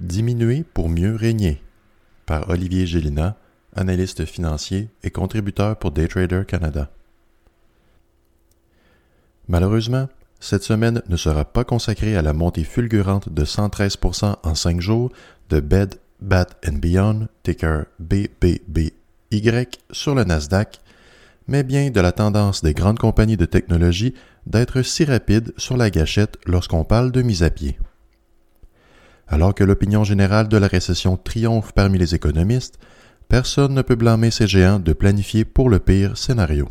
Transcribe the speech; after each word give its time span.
Diminuer 0.00 0.64
pour 0.74 0.88
mieux 0.88 1.14
régner 1.14 1.62
par 2.26 2.50
Olivier 2.50 2.86
Gélina, 2.86 3.36
analyste 3.74 4.24
financier 4.24 4.88
et 5.02 5.10
contributeur 5.10 5.76
pour 5.76 5.90
Daytrader 5.90 6.42
Canada. 6.46 6.90
Malheureusement, 9.48 10.08
cette 10.40 10.64
semaine 10.64 11.02
ne 11.08 11.16
sera 11.16 11.44
pas 11.44 11.64
consacrée 11.64 12.16
à 12.16 12.22
la 12.22 12.32
montée 12.32 12.64
fulgurante 12.64 13.28
de 13.32 13.44
113% 13.44 14.36
en 14.42 14.54
5 14.54 14.80
jours 14.80 15.12
de 15.48 15.60
Bed, 15.60 15.94
Bat 16.20 16.46
Beyond, 16.70 17.28
ticker 17.42 17.84
BBBY, 17.98 18.92
sur 19.92 20.14
le 20.14 20.24
Nasdaq, 20.24 20.80
mais 21.48 21.62
bien 21.62 21.90
de 21.90 22.00
la 22.00 22.12
tendance 22.12 22.62
des 22.62 22.74
grandes 22.74 22.98
compagnies 22.98 23.36
de 23.36 23.46
technologie 23.46 24.14
d'être 24.46 24.82
si 24.82 25.04
rapides 25.04 25.52
sur 25.56 25.76
la 25.76 25.90
gâchette 25.90 26.36
lorsqu'on 26.44 26.84
parle 26.84 27.12
de 27.12 27.22
mise 27.22 27.42
à 27.42 27.50
pied. 27.50 27.78
Alors 29.28 29.54
que 29.54 29.64
l'opinion 29.64 30.04
générale 30.04 30.48
de 30.48 30.56
la 30.56 30.68
récession 30.68 31.16
triomphe 31.16 31.72
parmi 31.72 31.98
les 31.98 32.14
économistes, 32.14 32.78
personne 33.28 33.74
ne 33.74 33.82
peut 33.82 33.96
blâmer 33.96 34.30
ces 34.30 34.46
géants 34.46 34.78
de 34.78 34.92
planifier 34.92 35.44
pour 35.44 35.68
le 35.68 35.78
pire 35.78 36.16
scénario. 36.16 36.68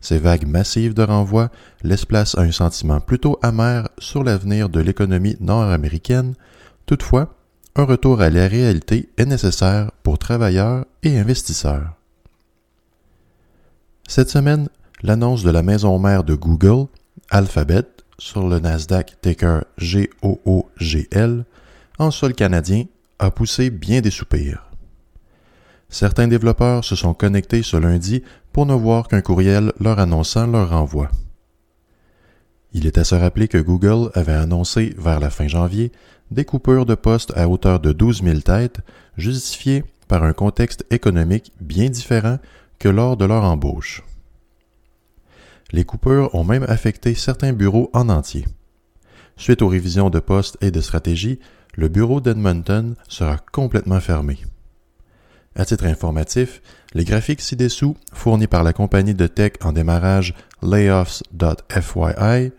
Ces 0.00 0.18
vagues 0.18 0.46
massives 0.46 0.94
de 0.94 1.02
renvoi 1.02 1.50
laissent 1.82 2.06
place 2.06 2.36
à 2.36 2.42
un 2.42 2.52
sentiment 2.52 3.00
plutôt 3.00 3.38
amer 3.42 3.88
sur 3.98 4.24
l'avenir 4.24 4.68
de 4.68 4.80
l'économie 4.80 5.36
nord-américaine. 5.40 6.34
Toutefois, 6.86 7.34
un 7.76 7.84
retour 7.84 8.20
à 8.20 8.30
la 8.30 8.48
réalité 8.48 9.10
est 9.16 9.26
nécessaire 9.26 9.92
pour 10.02 10.18
travailleurs 10.18 10.86
et 11.02 11.18
investisseurs. 11.18 11.94
Cette 14.08 14.30
semaine, 14.30 14.68
l'annonce 15.02 15.44
de 15.44 15.50
la 15.50 15.62
maison 15.62 15.98
mère 15.98 16.24
de 16.24 16.34
Google, 16.34 16.86
Alphabet, 17.30 17.86
sur 18.20 18.46
le 18.46 18.60
Nasdaq 18.60 19.16
ticker 19.22 19.64
GOOGL, 19.80 21.44
en 21.98 22.10
sol 22.10 22.34
canadien, 22.34 22.84
a 23.18 23.30
poussé 23.30 23.70
bien 23.70 24.00
des 24.00 24.10
soupirs. 24.10 24.70
Certains 25.88 26.28
développeurs 26.28 26.84
se 26.84 26.94
sont 26.94 27.14
connectés 27.14 27.62
ce 27.62 27.76
lundi 27.76 28.22
pour 28.52 28.66
ne 28.66 28.74
voir 28.74 29.08
qu'un 29.08 29.22
courriel 29.22 29.72
leur 29.80 29.98
annonçant 29.98 30.46
leur 30.46 30.70
renvoi. 30.70 31.10
Il 32.72 32.86
est 32.86 32.98
à 32.98 33.04
se 33.04 33.14
rappeler 33.14 33.48
que 33.48 33.58
Google 33.58 34.10
avait 34.14 34.32
annoncé 34.32 34.94
vers 34.98 35.18
la 35.18 35.30
fin 35.30 35.48
janvier 35.48 35.90
des 36.30 36.44
coupures 36.44 36.86
de 36.86 36.94
postes 36.94 37.32
à 37.36 37.48
hauteur 37.48 37.80
de 37.80 37.90
12 37.90 38.22
000 38.22 38.40
têtes, 38.40 38.80
justifiées 39.16 39.82
par 40.06 40.22
un 40.22 40.34
contexte 40.34 40.84
économique 40.90 41.52
bien 41.60 41.88
différent 41.88 42.38
que 42.78 42.88
lors 42.88 43.16
de 43.16 43.24
leur 43.24 43.44
embauche. 43.44 44.04
Les 45.72 45.84
coupures 45.84 46.34
ont 46.34 46.44
même 46.44 46.64
affecté 46.68 47.14
certains 47.14 47.52
bureaux 47.52 47.90
en 47.92 48.08
entier. 48.08 48.46
Suite 49.36 49.62
aux 49.62 49.68
révisions 49.68 50.10
de 50.10 50.18
postes 50.18 50.58
et 50.60 50.70
de 50.70 50.80
stratégie, 50.80 51.38
le 51.74 51.88
bureau 51.88 52.20
d'Edmonton 52.20 52.94
sera 53.08 53.38
complètement 53.52 54.00
fermé. 54.00 54.38
À 55.56 55.64
titre 55.64 55.84
informatif, 55.84 56.62
les 56.94 57.04
graphiques 57.04 57.40
ci-dessous, 57.40 57.96
fournis 58.12 58.46
par 58.46 58.64
la 58.64 58.72
compagnie 58.72 59.14
de 59.14 59.26
tech 59.26 59.52
en 59.62 59.72
démarrage 59.72 60.34
layoffs.fyi, 60.62 62.52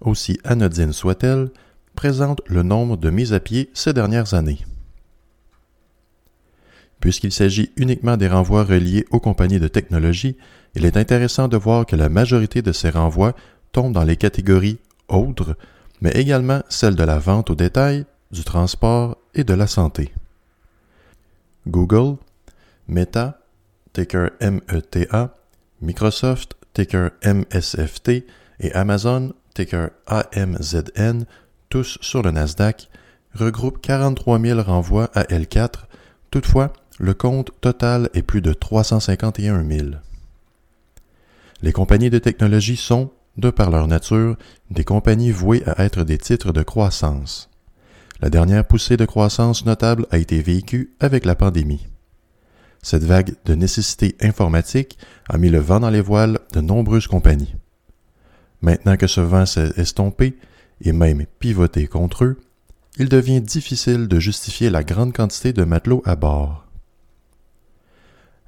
aussi 0.00 0.38
anodine 0.44 0.92
soit-elle, 0.92 1.50
présentent 1.94 2.42
le 2.46 2.62
nombre 2.62 2.96
de 2.96 3.10
mises 3.10 3.32
à 3.32 3.40
pied 3.40 3.70
ces 3.72 3.92
dernières 3.92 4.34
années. 4.34 4.64
Puisqu'il 7.00 7.32
s'agit 7.32 7.72
uniquement 7.76 8.16
des 8.16 8.28
renvois 8.28 8.64
reliés 8.64 9.06
aux 9.10 9.20
compagnies 9.20 9.60
de 9.60 9.68
technologie, 9.68 10.36
il 10.76 10.84
est 10.84 10.98
intéressant 10.98 11.48
de 11.48 11.56
voir 11.56 11.86
que 11.86 11.96
la 11.96 12.10
majorité 12.10 12.60
de 12.60 12.70
ces 12.70 12.90
renvois 12.90 13.34
tombent 13.72 13.94
dans 13.94 14.04
les 14.04 14.16
catégories 14.16 14.78
autres, 15.08 15.56
mais 16.02 16.10
également 16.10 16.62
celles 16.68 16.96
de 16.96 17.02
la 17.02 17.18
vente 17.18 17.48
au 17.48 17.54
détail, 17.54 18.04
du 18.30 18.44
transport 18.44 19.16
et 19.34 19.42
de 19.42 19.54
la 19.54 19.66
santé. 19.66 20.12
Google, 21.66 22.18
Meta, 22.88 23.38
ticker 23.94 24.30
META, 24.40 25.34
Microsoft, 25.80 26.56
ticker 26.74 27.10
MSFT, 27.24 28.26
et 28.60 28.72
Amazon, 28.72 29.32
ticker 29.54 29.88
AMZN, 30.06 31.24
tous 31.70 31.98
sur 32.02 32.22
le 32.22 32.30
Nasdaq, 32.30 32.90
regroupent 33.34 33.80
43 33.80 34.38
000 34.38 34.62
renvois 34.62 35.10
à 35.14 35.22
L4. 35.24 35.86
Toutefois, 36.30 36.72
le 36.98 37.14
compte 37.14 37.50
total 37.60 38.10
est 38.14 38.22
plus 38.22 38.42
de 38.42 38.52
351 38.52 39.66
000. 39.66 39.88
Les 41.62 41.72
compagnies 41.72 42.10
de 42.10 42.18
technologie 42.18 42.76
sont, 42.76 43.10
de 43.36 43.50
par 43.50 43.70
leur 43.70 43.86
nature, 43.86 44.36
des 44.70 44.84
compagnies 44.84 45.30
vouées 45.30 45.62
à 45.66 45.84
être 45.84 46.04
des 46.04 46.18
titres 46.18 46.52
de 46.52 46.62
croissance. 46.62 47.50
La 48.20 48.30
dernière 48.30 48.66
poussée 48.66 48.96
de 48.96 49.04
croissance 49.04 49.66
notable 49.66 50.06
a 50.10 50.18
été 50.18 50.40
vécue 50.40 50.94
avec 51.00 51.24
la 51.24 51.34
pandémie. 51.34 51.86
Cette 52.82 53.04
vague 53.04 53.34
de 53.44 53.54
nécessité 53.54 54.16
informatique 54.20 54.98
a 55.28 55.38
mis 55.38 55.50
le 55.50 55.58
vent 55.58 55.80
dans 55.80 55.90
les 55.90 56.00
voiles 56.00 56.38
de 56.52 56.60
nombreuses 56.60 57.08
compagnies. 57.08 57.56
Maintenant 58.62 58.96
que 58.96 59.06
ce 59.06 59.20
vent 59.20 59.44
s'est 59.44 59.72
estompé 59.76 60.38
et 60.80 60.92
même 60.92 61.26
pivoté 61.38 61.86
contre 61.86 62.24
eux, 62.24 62.40
il 62.98 63.08
devient 63.08 63.40
difficile 63.40 64.08
de 64.08 64.20
justifier 64.20 64.70
la 64.70 64.84
grande 64.84 65.12
quantité 65.12 65.52
de 65.52 65.64
matelots 65.64 66.02
à 66.06 66.16
bord. 66.16 66.66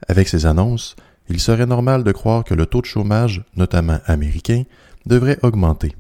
Avec 0.06 0.28
ces 0.28 0.46
annonces, 0.46 0.96
il 1.28 1.40
serait 1.40 1.66
normal 1.66 2.04
de 2.04 2.12
croire 2.12 2.44
que 2.44 2.54
le 2.54 2.66
taux 2.66 2.80
de 2.80 2.86
chômage, 2.86 3.44
notamment 3.56 3.98
américain, 4.06 4.64
devrait 5.06 5.38
augmenter. 5.42 5.94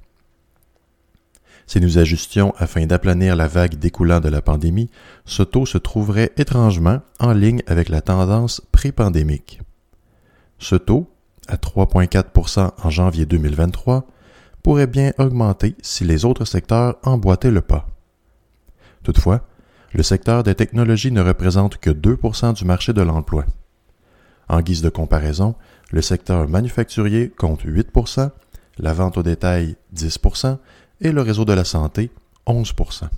Si 1.66 1.80
nous 1.80 1.98
ajustions 1.98 2.54
afin 2.56 2.86
d'aplanir 2.86 3.36
la 3.36 3.46
vague 3.46 3.74
découlant 3.74 4.20
de 4.20 4.30
la 4.30 4.40
pandémie, 4.40 4.90
ce 5.26 5.42
taux 5.42 5.66
se 5.66 5.76
trouverait 5.76 6.32
étrangement 6.38 7.00
en 7.20 7.34
ligne 7.34 7.62
avec 7.66 7.90
la 7.90 8.00
tendance 8.00 8.62
pré-pandémique. 8.72 9.60
Ce 10.58 10.76
taux, 10.76 11.10
à 11.46 11.56
3,4% 11.56 12.70
en 12.82 12.90
janvier 12.90 13.26
2023, 13.26 14.06
pourrait 14.62 14.86
bien 14.86 15.12
augmenter 15.18 15.76
si 15.82 16.04
les 16.04 16.24
autres 16.24 16.46
secteurs 16.46 16.96
emboîtaient 17.02 17.50
le 17.50 17.60
pas. 17.60 17.86
Toutefois, 19.02 19.42
le 19.92 20.02
secteur 20.02 20.42
des 20.42 20.54
technologies 20.54 21.12
ne 21.12 21.20
représente 21.20 21.76
que 21.76 21.90
2% 21.90 22.54
du 22.54 22.64
marché 22.64 22.94
de 22.94 23.02
l'emploi. 23.02 23.44
En 24.48 24.60
guise 24.60 24.82
de 24.82 24.88
comparaison, 24.88 25.54
le 25.90 26.02
secteur 26.02 26.48
manufacturier 26.48 27.30
compte 27.30 27.64
8% 27.64 28.30
la 28.78 28.92
vente 28.92 29.18
au 29.18 29.22
détail 29.22 29.76
10% 29.94 30.58
et 31.00 31.12
le 31.12 31.22
réseau 31.22 31.44
de 31.44 31.52
la 31.52 31.64
santé 31.64 32.10
11% 32.46 33.08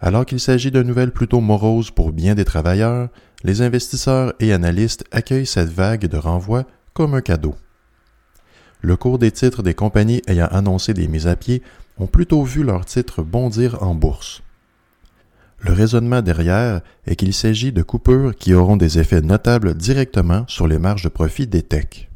Alors 0.00 0.26
qu'il 0.26 0.40
s'agit 0.40 0.70
de 0.70 0.82
nouvelles 0.82 1.12
plutôt 1.12 1.40
moroses 1.40 1.90
pour 1.90 2.12
bien 2.12 2.34
des 2.34 2.44
travailleurs, 2.44 3.08
les 3.44 3.62
investisseurs 3.62 4.34
et 4.40 4.52
analystes 4.52 5.04
accueillent 5.12 5.46
cette 5.46 5.70
vague 5.70 6.06
de 6.06 6.16
renvoi 6.16 6.64
comme 6.92 7.14
un 7.14 7.20
cadeau. 7.20 7.54
Le 8.80 8.96
cours 8.96 9.18
des 9.18 9.32
titres 9.32 9.62
des 9.62 9.74
compagnies 9.74 10.22
ayant 10.26 10.46
annoncé 10.46 10.94
des 10.94 11.08
mises 11.08 11.26
à 11.26 11.36
pied 11.36 11.62
ont 11.98 12.06
plutôt 12.06 12.42
vu 12.42 12.62
leurs 12.62 12.84
titres 12.84 13.22
bondir 13.22 13.82
en 13.82 13.94
bourse. 13.94 14.42
Le 15.60 15.72
raisonnement 15.72 16.22
derrière 16.22 16.80
est 17.06 17.16
qu'il 17.16 17.34
s'agit 17.34 17.72
de 17.72 17.82
coupures 17.82 18.34
qui 18.36 18.54
auront 18.54 18.76
des 18.76 18.98
effets 18.98 19.20
notables 19.20 19.74
directement 19.74 20.44
sur 20.46 20.68
les 20.68 20.78
marges 20.78 21.02
de 21.02 21.08
profit 21.08 21.46
des 21.46 21.62
techs. 21.62 22.08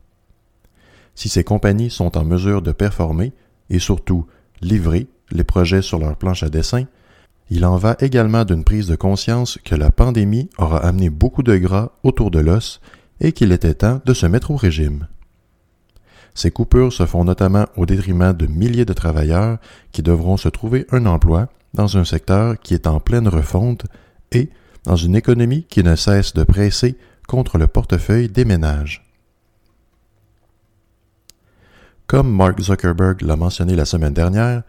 Si 1.15 1.29
ces 1.29 1.45
compagnies 1.45 1.91
sont 1.91 2.17
en 2.17 2.25
mesure 2.25 2.63
de 2.63 2.73
performer 2.73 3.33
et 3.69 3.79
surtout 3.79 4.27
livrer 4.61 5.09
les 5.31 5.45
projets 5.45 5.83
sur 5.83 5.99
leur 5.99 6.17
planche 6.17 6.43
à 6.43 6.49
dessin, 6.49 6.85
il 7.51 7.67
en 7.67 7.77
va 7.77 7.97
également 8.01 8.45
d'une 8.45 8.65
prise 8.65 8.87
de 8.87 8.97
conscience 8.97 9.59
que 9.65 9.75
la 9.75 9.91
pandémie 9.91 10.49
aura 10.57 10.79
amené 10.79 11.11
beaucoup 11.11 11.43
de 11.43 11.57
gras 11.57 11.91
autour 12.03 12.31
de 12.31 12.39
l'os 12.39 12.81
et 13.21 13.33
qu'il 13.33 13.53
était 13.53 13.75
temps 13.75 14.01
de 14.07 14.15
se 14.15 14.27
mettre 14.27 14.53
au 14.53 14.57
régime. 14.57 15.09
Ces 16.35 16.51
coupures 16.51 16.93
se 16.93 17.05
font 17.05 17.25
notamment 17.25 17.67
au 17.77 17.85
détriment 17.85 18.33
de 18.33 18.47
milliers 18.47 18.87
de 18.87 18.93
travailleurs 18.95 19.59
qui 19.91 20.03
devront 20.03 20.39
se 20.39 20.49
trouver 20.49 20.87
un 20.91 21.05
emploi 21.05 21.49
dans 21.75 21.97
un 21.97 22.05
secteur 22.05 22.59
qui 22.61 22.75
est 22.75 22.87
en 22.87 23.01
pleine 23.01 23.29
refonte 23.29 23.87
et 24.31 24.51
dans 24.85 24.97
une 24.97 25.17
économie 25.17 25.65
qui 25.65 25.83
ne 25.83 25.97
cesse 25.97 26.35
de 26.35 26.45
presser 26.45 26.97
contre 27.29 27.59
le 27.59 27.67
portefeuille 27.67 28.29
des 28.29 28.45
ménages. 28.45 29.05
Comme 32.07 32.31
Mark 32.35 32.61
Zuckerberg 32.61 33.23
l'a 33.23 33.37
mentionné 33.37 33.75
la 33.75 33.85
semaine 33.85 34.13
dernière, 34.13 34.63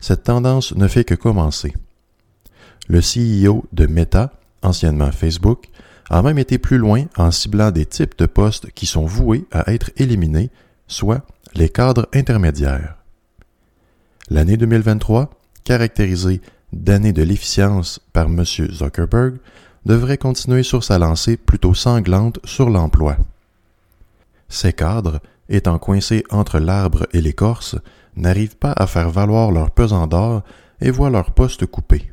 cette 0.00 0.24
tendance 0.24 0.74
ne 0.74 0.88
fait 0.88 1.04
que 1.04 1.14
commencer. 1.14 1.74
Le 2.88 3.00
CEO 3.00 3.66
de 3.72 3.86
Meta, 3.86 4.32
anciennement 4.62 5.12
Facebook, 5.12 5.68
a 6.10 6.22
même 6.22 6.38
été 6.38 6.58
plus 6.58 6.78
loin 6.78 7.04
en 7.16 7.30
ciblant 7.30 7.70
des 7.70 7.86
types 7.86 8.18
de 8.18 8.26
postes 8.26 8.70
qui 8.72 8.86
sont 8.86 9.04
voués 9.04 9.46
à 9.52 9.72
être 9.72 9.90
éliminés, 9.96 10.50
soit 10.86 11.24
les 11.54 11.68
cadres 11.68 12.08
intermédiaires. 12.14 12.96
L'année 14.30 14.56
2023, 14.56 15.30
caractérisée 15.68 16.40
d'année 16.72 17.12
de 17.12 17.22
l'efficience 17.22 18.00
par 18.14 18.24
M. 18.24 18.42
Zuckerberg, 18.42 19.36
devrait 19.84 20.16
continuer 20.16 20.62
sur 20.62 20.82
sa 20.82 20.98
lancée 20.98 21.36
plutôt 21.36 21.74
sanglante 21.74 22.38
sur 22.44 22.70
l'emploi. 22.70 23.18
Ces 24.48 24.72
cadres, 24.72 25.20
étant 25.50 25.78
coincés 25.78 26.24
entre 26.30 26.58
l'arbre 26.58 27.06
et 27.12 27.20
l'écorce, 27.20 27.76
n'arrivent 28.16 28.56
pas 28.56 28.72
à 28.72 28.86
faire 28.86 29.10
valoir 29.10 29.50
leur 29.50 29.70
pesant 29.70 30.06
d'or 30.06 30.42
et 30.80 30.90
voient 30.90 31.10
leur 31.10 31.32
poste 31.32 31.66
coupé. 31.66 32.10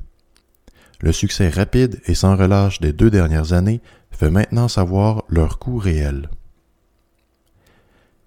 Le 1.00 1.14
succès 1.14 1.48
rapide 1.48 2.02
et 2.08 2.14
sans 2.14 2.36
relâche 2.36 2.82
des 2.82 2.92
deux 2.92 3.10
dernières 3.10 3.54
années 3.54 3.80
fait 4.12 4.32
maintenant 4.32 4.68
savoir 4.68 5.24
leur 5.30 5.60
coût 5.60 5.78
réel. 5.78 6.30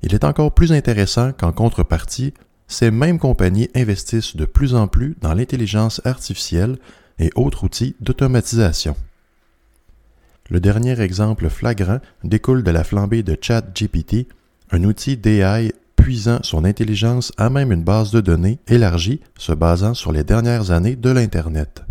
Il 0.00 0.14
est 0.14 0.24
encore 0.24 0.54
plus 0.54 0.72
intéressant 0.72 1.32
qu'en 1.32 1.52
contrepartie, 1.52 2.32
ces 2.68 2.90
mêmes 2.90 3.18
compagnies 3.18 3.70
investissent 3.74 4.36
de 4.36 4.44
plus 4.44 4.74
en 4.74 4.86
plus 4.86 5.16
dans 5.20 5.34
l'intelligence 5.34 6.00
artificielle 6.04 6.78
et 7.18 7.30
autres 7.34 7.64
outils 7.64 7.96
d'automatisation. 8.00 8.94
Le 10.50 10.60
dernier 10.60 11.00
exemple 11.00 11.48
flagrant 11.48 11.98
découle 12.24 12.62
de 12.62 12.70
la 12.70 12.84
flambée 12.84 13.22
de 13.22 13.36
ChatGPT, 13.40 14.28
un 14.70 14.84
outil 14.84 15.16
d'AI 15.16 15.72
puisant 15.96 16.38
son 16.42 16.64
intelligence 16.64 17.32
à 17.36 17.50
même 17.50 17.72
une 17.72 17.82
base 17.82 18.12
de 18.12 18.20
données 18.20 18.58
élargie 18.68 19.20
se 19.36 19.52
basant 19.52 19.94
sur 19.94 20.12
les 20.12 20.24
dernières 20.24 20.70
années 20.70 20.96
de 20.96 21.10
l'Internet. 21.10 21.82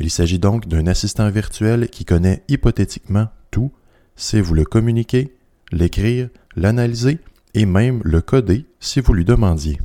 Il 0.00 0.10
s'agit 0.10 0.38
donc 0.38 0.68
d'un 0.68 0.86
assistant 0.86 1.28
virtuel 1.30 1.88
qui 1.88 2.04
connaît 2.04 2.42
hypothétiquement 2.48 3.28
tout, 3.50 3.72
sait 4.16 4.40
vous 4.40 4.54
le 4.54 4.64
communiquer, 4.64 5.34
l'écrire, 5.70 6.28
l'analyser 6.56 7.18
et 7.54 7.66
même 7.66 8.00
le 8.04 8.20
coder 8.20 8.66
si 8.80 9.00
vous 9.00 9.14
lui 9.14 9.24
demandiez. 9.24 9.80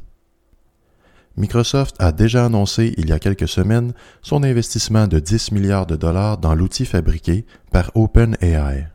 Microsoft 1.38 1.96
a 2.00 2.12
déjà 2.12 2.46
annoncé 2.46 2.94
il 2.98 3.10
y 3.10 3.14
a 3.14 3.20
quelques 3.20 3.48
semaines 3.48 3.94
son 4.22 4.44
investissement 4.44 5.08
de 5.08 5.20
10 5.20 5.54
milliards 5.54 5.86
de 5.86 5.96
dollars 5.96 6.38
dans 6.38 6.54
l'outil 6.54 6.86
fabriqué 6.86 7.46
par 7.72 7.92
OpenAI. 7.96 8.88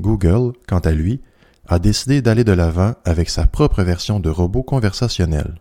Google, 0.00 0.52
quant 0.68 0.80
à 0.80 0.90
lui, 0.90 1.22
a 1.66 1.78
décidé 1.78 2.20
d'aller 2.20 2.44
de 2.44 2.52
l'avant 2.52 2.94
avec 3.04 3.30
sa 3.30 3.46
propre 3.46 3.82
version 3.82 4.20
de 4.20 4.28
robot 4.28 4.62
conversationnel. 4.62 5.54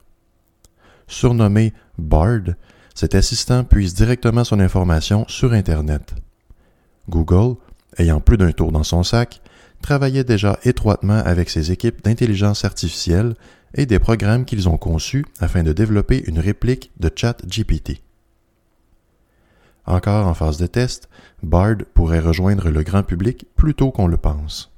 Surnommé 1.07 1.73
Bard, 1.97 2.55
cet 2.93 3.15
assistant 3.15 3.63
puise 3.63 3.93
directement 3.93 4.43
son 4.43 4.59
information 4.59 5.25
sur 5.27 5.53
Internet. 5.53 6.13
Google, 7.09 7.55
ayant 7.97 8.19
plus 8.19 8.37
d'un 8.37 8.51
tour 8.51 8.71
dans 8.71 8.83
son 8.83 9.03
sac, 9.03 9.41
travaillait 9.83 10.23
déjà 10.23 10.57
étroitement 10.63 11.21
avec 11.23 11.51
ses 11.51 11.71
équipes 11.71 12.03
d'intelligence 12.03 12.65
artificielle 12.65 13.35
et 13.75 13.85
des 13.85 13.99
programmes 13.99 14.45
qu'ils 14.45 14.69
ont 14.69 14.77
conçus 14.77 15.25
afin 15.39 15.61
de 15.61 15.73
développer 15.73 16.23
une 16.25 16.39
réplique 16.39 16.91
de 16.99 17.11
ChatGPT. 17.13 18.01
Encore 19.85 20.27
en 20.27 20.33
phase 20.33 20.57
de 20.57 20.67
test, 20.67 21.09
Bard 21.43 21.75
pourrait 21.93 22.21
rejoindre 22.21 22.69
le 22.69 22.83
grand 22.83 23.03
public 23.03 23.45
plus 23.55 23.75
tôt 23.75 23.91
qu'on 23.91 24.07
le 24.07 24.17
pense. 24.17 24.71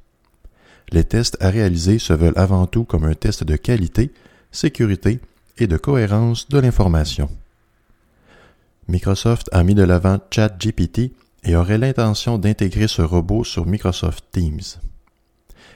Les 0.91 1.03
tests 1.03 1.37
à 1.39 1.49
réaliser 1.49 1.99
se 1.99 2.13
veulent 2.13 2.37
avant 2.37 2.65
tout 2.65 2.83
comme 2.83 3.05
un 3.05 3.13
test 3.13 3.43
de 3.43 3.55
qualité, 3.55 4.11
sécurité 4.51 5.19
et 5.57 5.67
de 5.67 5.77
cohérence 5.77 6.49
de 6.49 6.57
l'information. 6.59 7.29
Microsoft 8.87 9.49
a 9.51 9.63
mis 9.63 9.75
de 9.75 9.83
l'avant 9.83 10.19
ChatGPT 10.31 11.11
et 11.43 11.55
aurait 11.55 11.77
l'intention 11.77 12.37
d'intégrer 12.39 12.87
ce 12.87 13.03
robot 13.03 13.43
sur 13.43 13.67
Microsoft 13.67 14.25
Teams. 14.31 14.61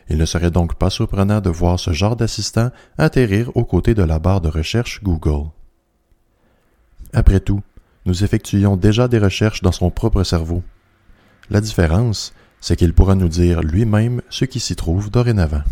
Il 0.09 0.17
ne 0.17 0.25
serait 0.25 0.51
donc 0.51 0.75
pas 0.75 0.89
surprenant 0.89 1.39
de 1.39 1.49
voir 1.49 1.79
ce 1.79 1.91
genre 1.91 2.15
d'assistant 2.15 2.71
atterrir 2.97 3.55
aux 3.55 3.65
côtés 3.65 3.93
de 3.93 4.03
la 4.03 4.17
barre 4.17 4.41
de 4.41 4.49
recherche 4.49 5.03
Google. 5.03 5.49
Après 7.13 7.39
tout, 7.39 7.61
nous 8.05 8.23
effectuions 8.23 8.75
déjà 8.75 9.07
des 9.07 9.19
recherches 9.19 9.61
dans 9.61 9.71
son 9.71 9.91
propre 9.91 10.23
cerveau. 10.23 10.63
La 11.49 11.61
différence, 11.61 12.33
c'est 12.59 12.75
qu'il 12.75 12.93
pourra 12.93 13.15
nous 13.15 13.27
dire 13.27 13.61
lui-même 13.61 14.21
ce 14.29 14.45
qui 14.45 14.59
s'y 14.59 14.75
trouve 14.75 15.11
dorénavant. 15.11 15.63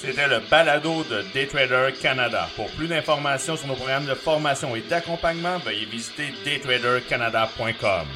C'était 0.00 0.28
le 0.28 0.38
balado 0.48 1.02
de 1.04 1.24
Daytrader 1.34 1.92
Canada. 2.00 2.48
Pour 2.54 2.70
plus 2.70 2.86
d'informations 2.86 3.56
sur 3.56 3.66
nos 3.66 3.74
programmes 3.74 4.06
de 4.06 4.14
formation 4.14 4.76
et 4.76 4.82
d'accompagnement, 4.82 5.58
veuillez 5.58 5.86
visiter 5.86 6.32
daytradercanada.com. 6.44 8.06